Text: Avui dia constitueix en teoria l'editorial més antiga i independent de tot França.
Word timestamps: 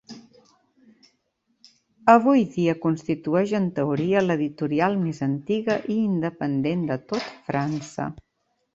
Avui 2.13 2.41
dia 2.55 2.75
constitueix 2.87 3.55
en 3.61 3.69
teoria 3.77 4.25
l'editorial 4.31 4.99
més 5.05 5.23
antiga 5.31 5.79
i 5.99 6.03
independent 6.11 6.87
de 6.95 7.03
tot 7.13 7.33
França. 7.53 8.15